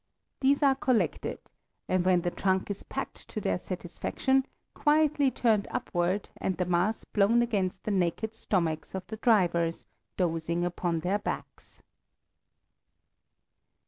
These 0.39 0.63
are 0.63 0.73
collected, 0.73 1.37
and 1.87 2.03
when 2.03 2.21
the 2.21 2.31
trunk 2.31 2.71
is 2.71 2.81
packed 2.81 3.27
to 3.27 3.39
their 3.39 3.59
satisfaction, 3.59 4.47
quietly 4.73 5.29
curled 5.29 5.67
upward 5.69 6.31
and 6.37 6.57
the 6.57 6.65
mass 6.65 7.03
blown 7.03 7.43
against 7.43 7.83
the 7.83 7.91
naked 7.91 8.33
stomachs 8.33 8.95
of 8.95 9.05
the 9.05 9.17
drivers 9.17 9.85
dozing 10.17 10.65
upon 10.65 11.01
their 11.01 11.19
backs. 11.19 11.83